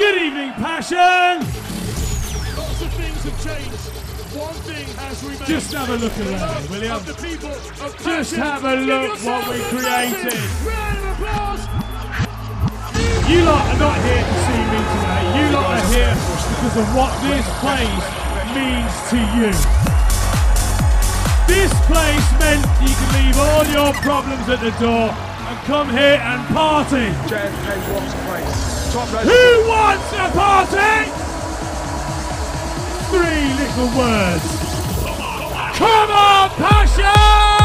[0.00, 1.44] Good evening, Passion!
[2.56, 3.84] Lots of things have changed.
[4.32, 5.44] One thing has remained.
[5.44, 7.00] Just have a look around, love will you?
[7.04, 10.40] the people of Just have a look what we a created.
[10.64, 11.68] Round of applause.
[13.28, 15.24] You lot are not here to see me today.
[15.36, 18.06] You lot are here because of what this place
[18.56, 19.52] means to you.
[21.44, 26.16] This place meant you can leave all your problems at the door and come here
[26.24, 27.12] and party.
[27.28, 28.79] JFK wants a place.
[28.90, 31.10] Who wants a party?
[33.06, 34.44] Three little words.
[35.78, 37.59] Come on, passion!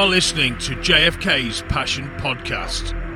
[0.00, 3.09] Are listening to JFK's Passion Podcast.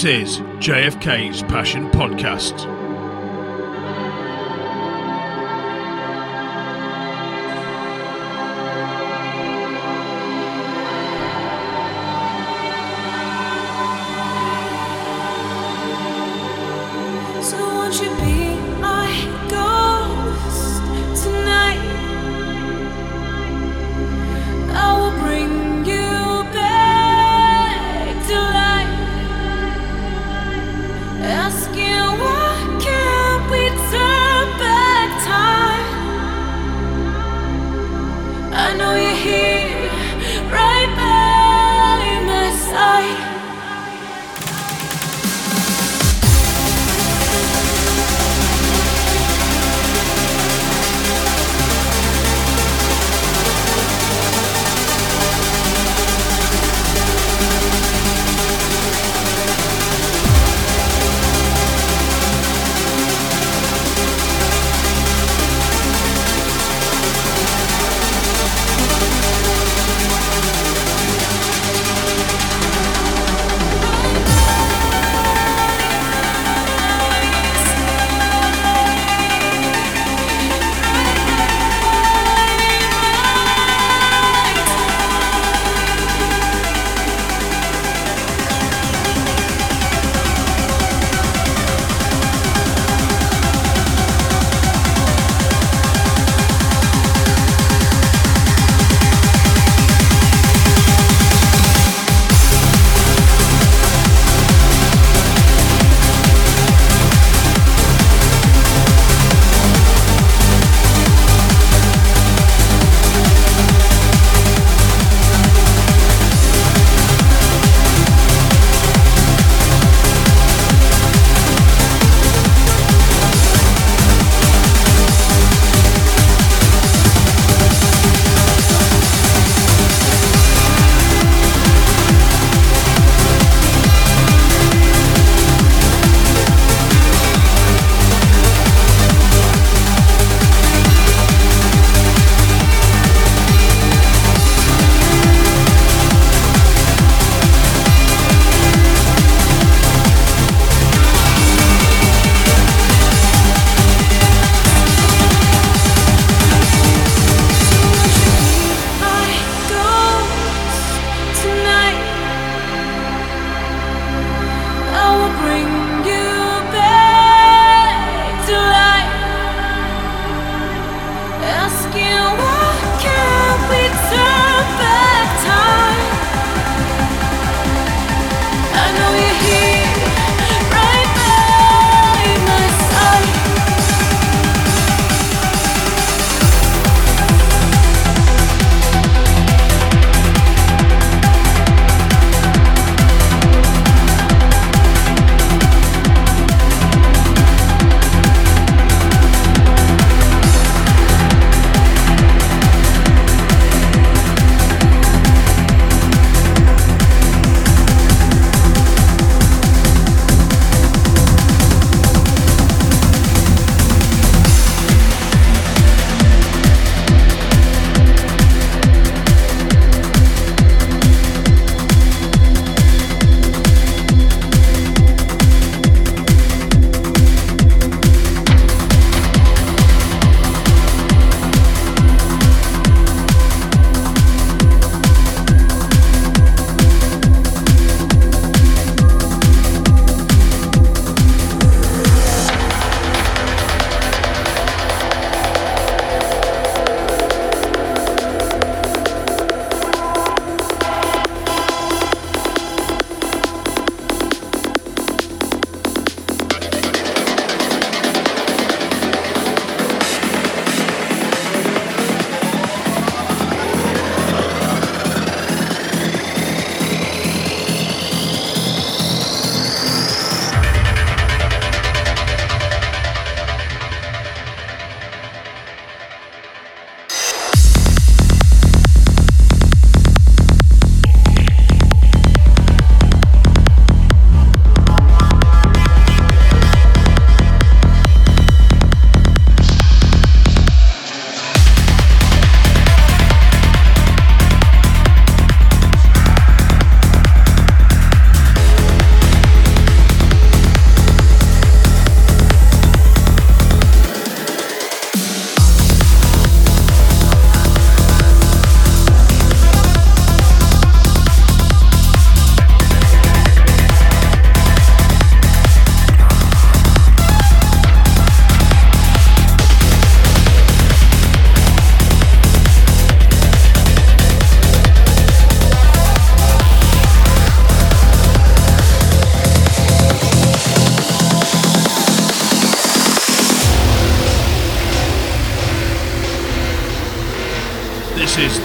[0.00, 2.89] This is JFK's Passion Podcast.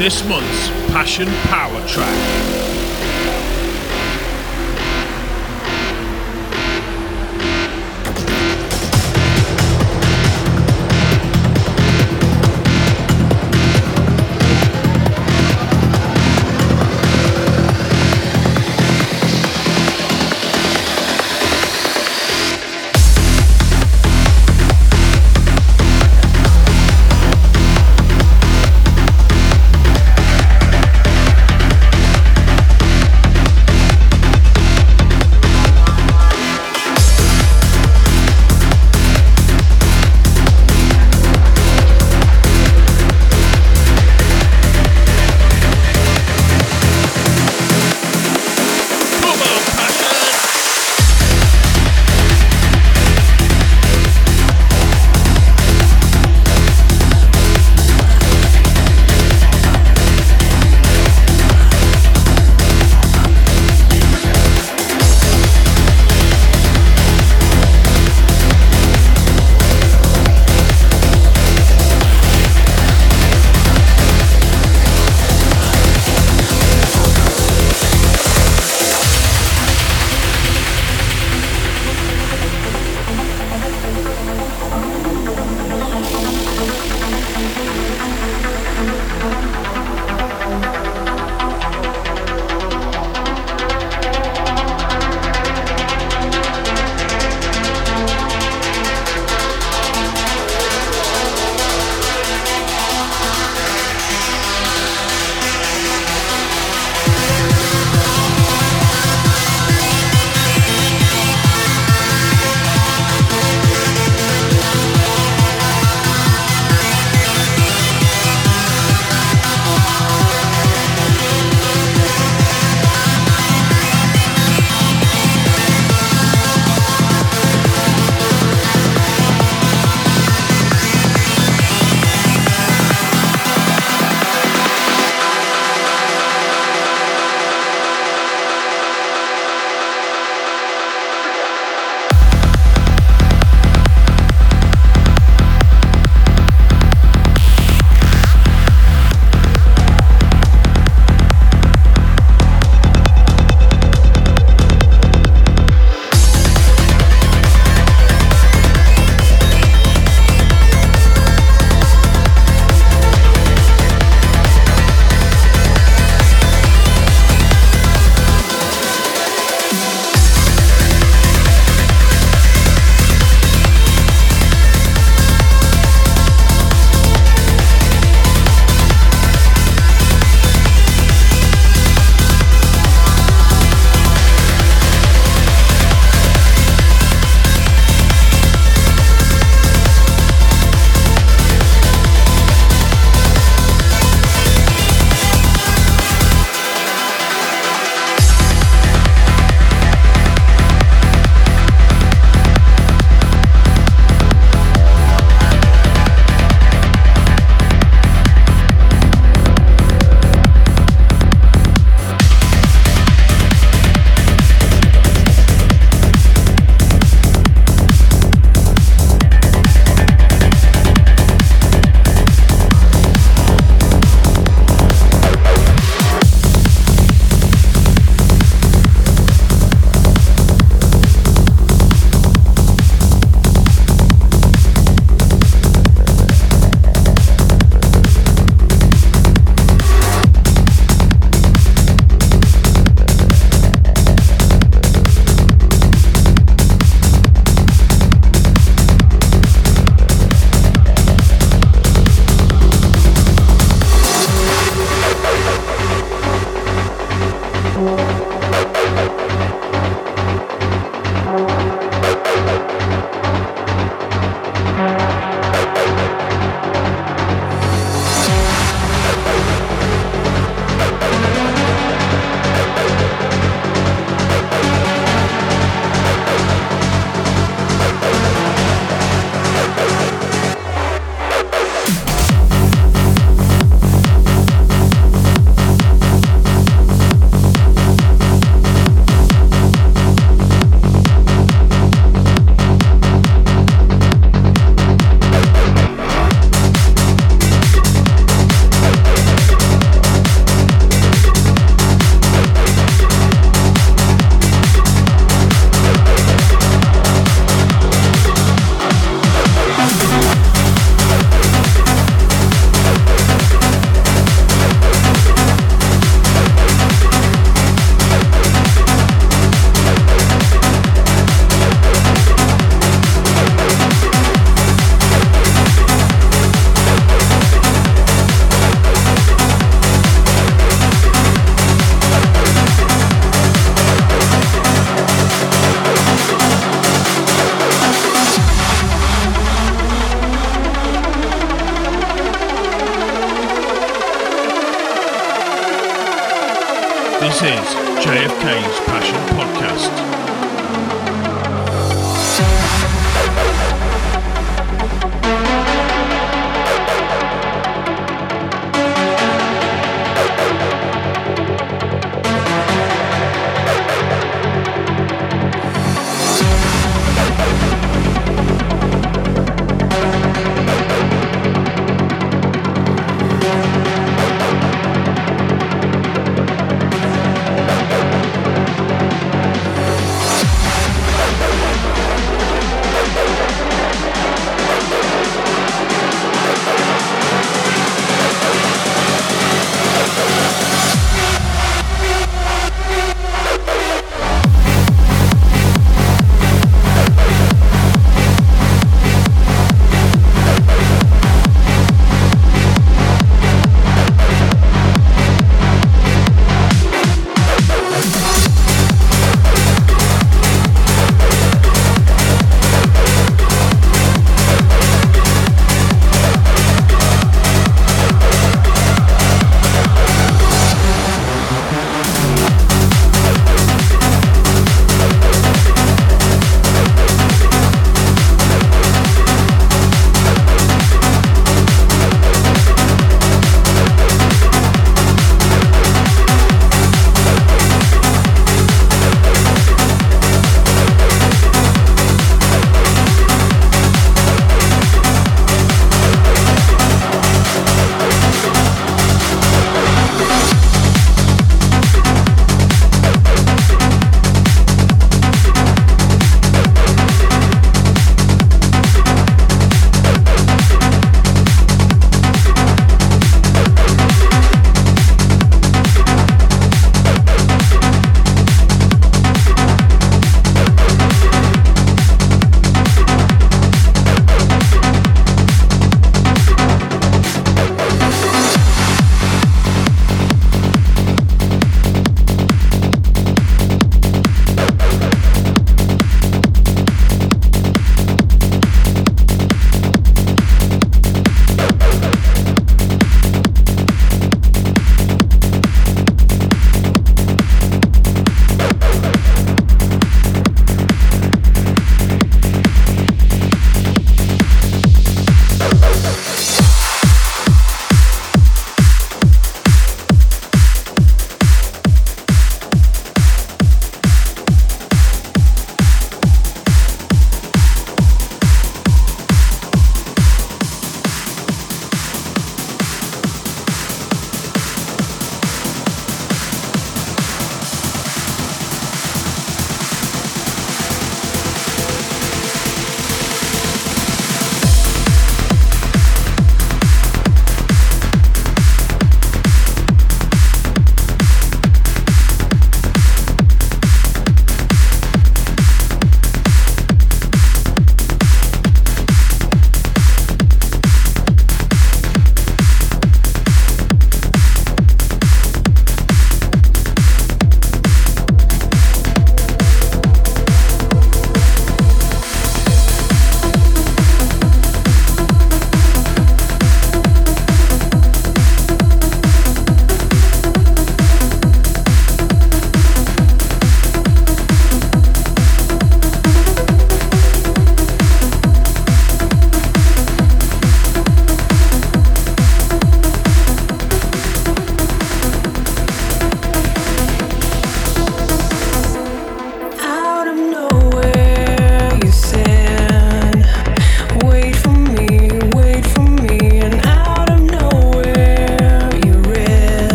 [0.00, 1.59] This month's Passion Power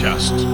[0.00, 0.49] podcast.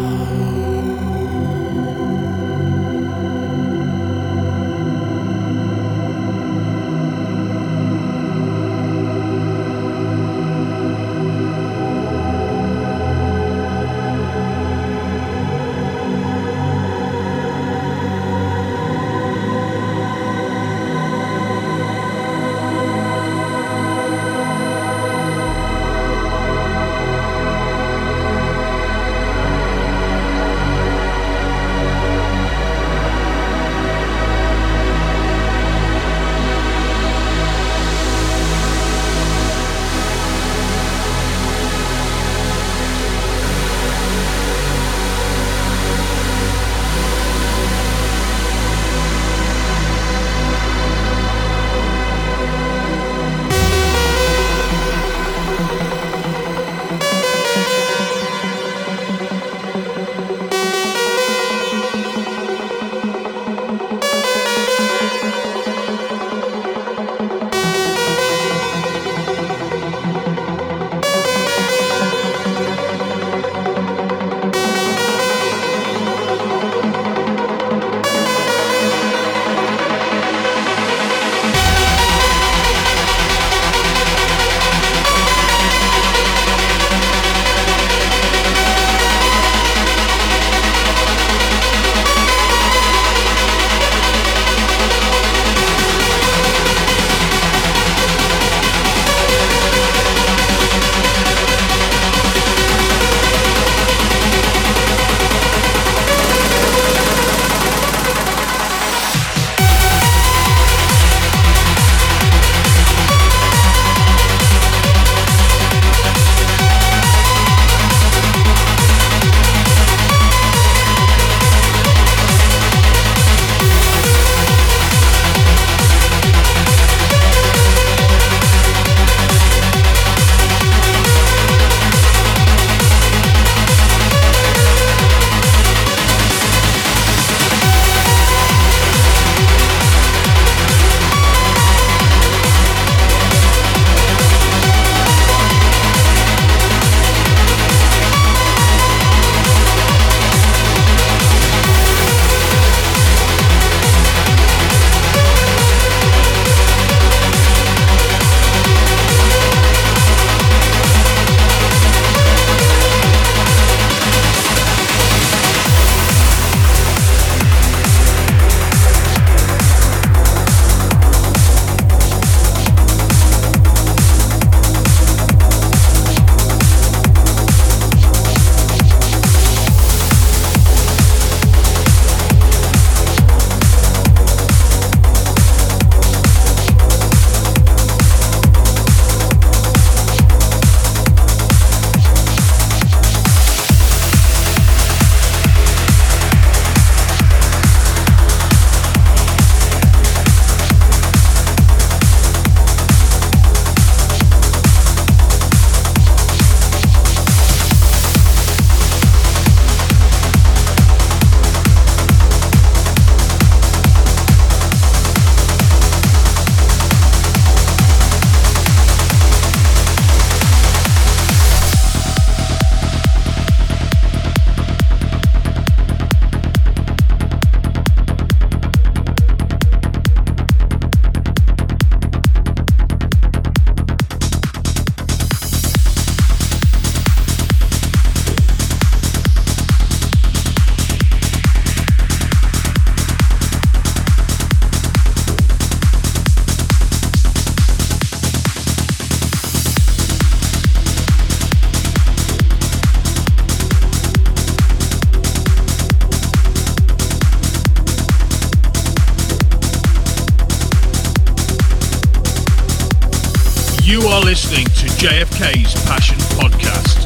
[263.86, 267.05] Passion to JFK's Passion Podcast.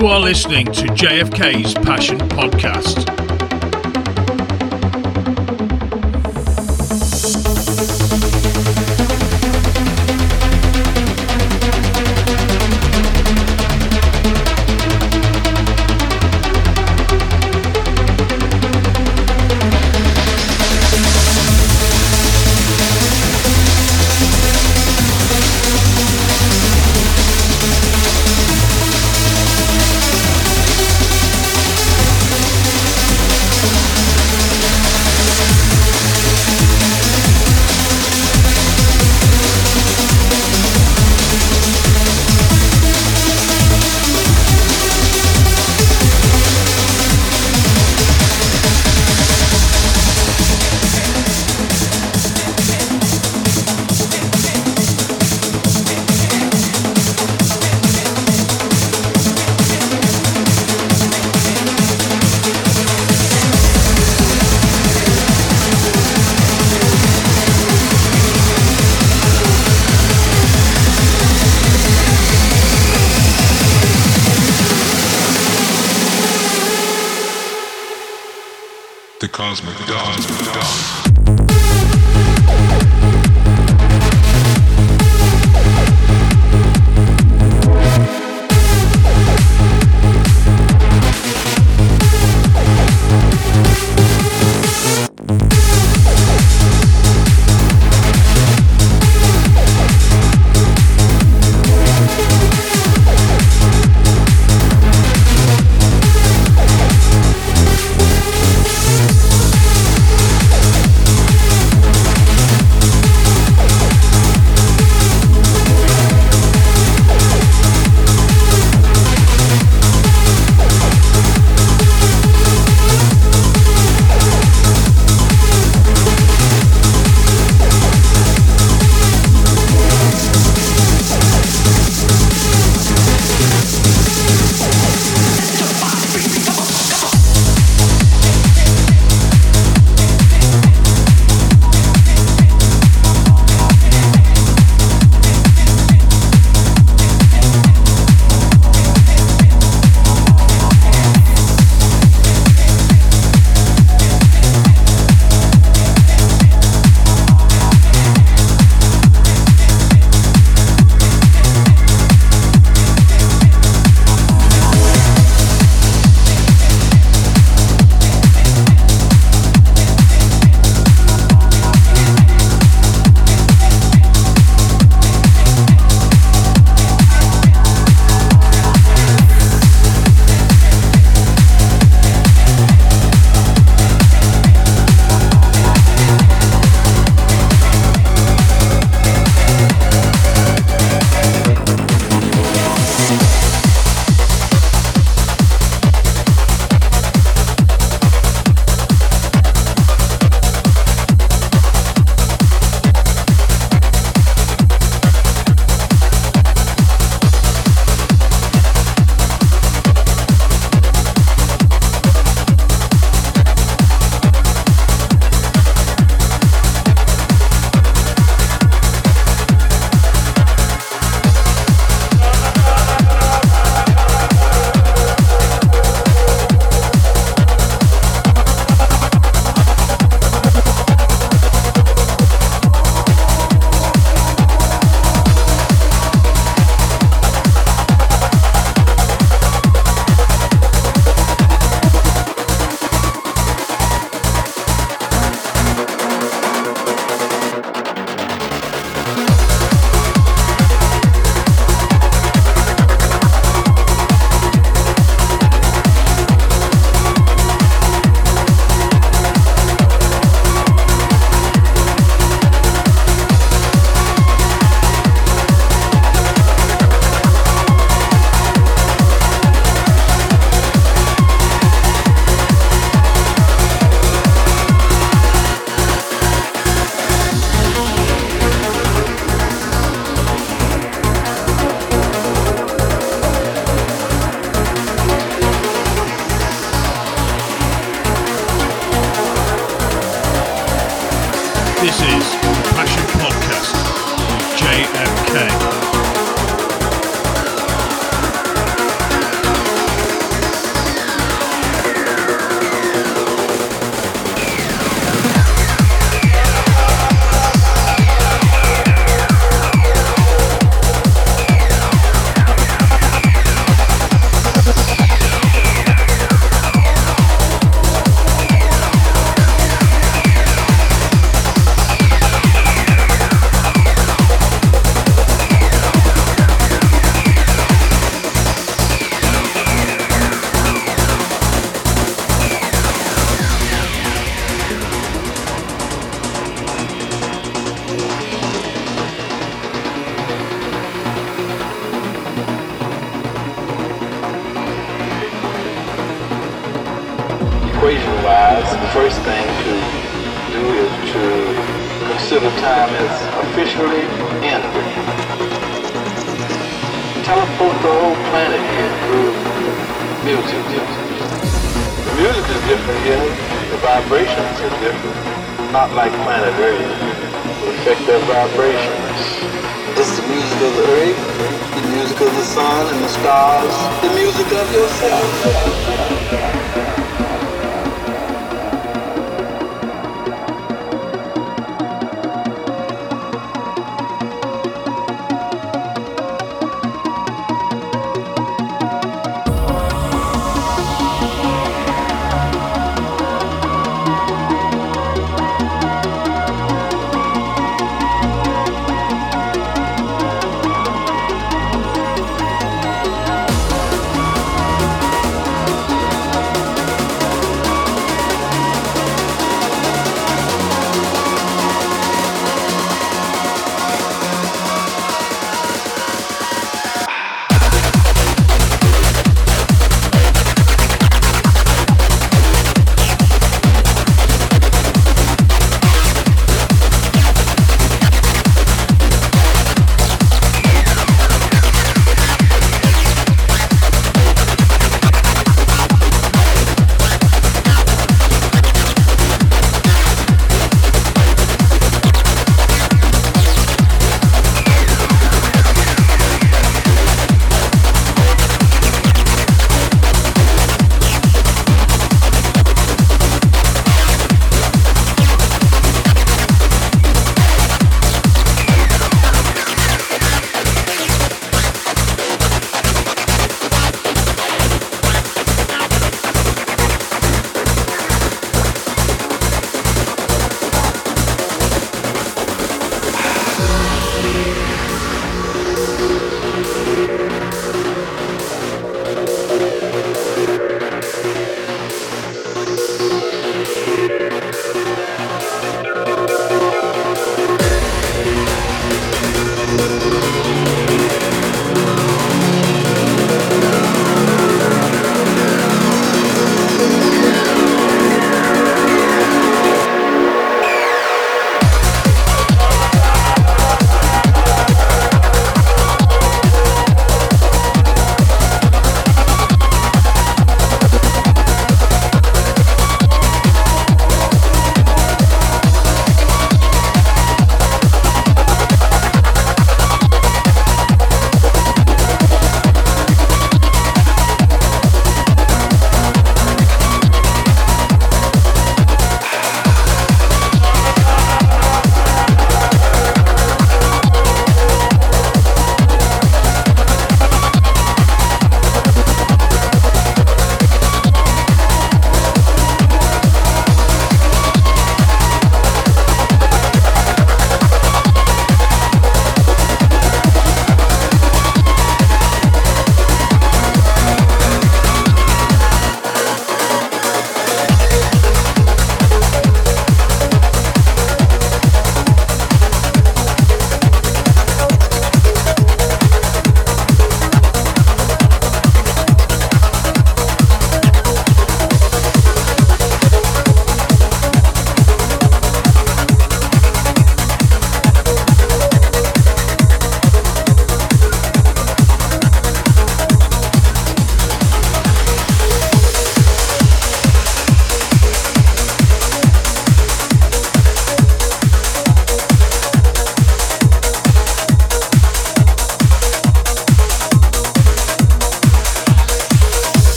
[0.00, 3.09] You are listening to JFK's Passion Podcast.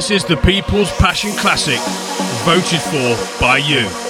[0.00, 1.78] This is the People's Passion Classic,
[2.46, 4.09] voted for by you.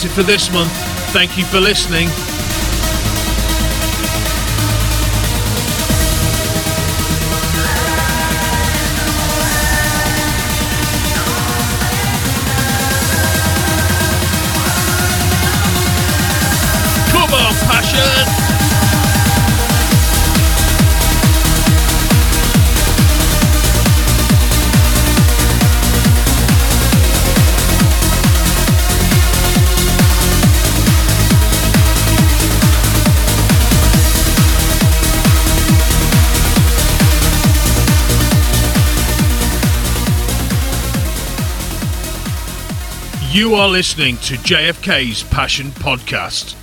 [0.00, 0.72] That's it for this month.
[1.12, 2.08] Thank you for listening.
[43.40, 46.59] You are listening to JFK's Passion Podcast.